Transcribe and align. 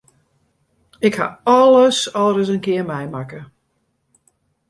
Ik 1.07 1.13
haw 1.19 1.33
alles 1.63 1.97
al 2.19 2.31
ris 2.35 2.51
in 2.55 2.63
kear 2.65 2.85
meimakke. 2.89 3.39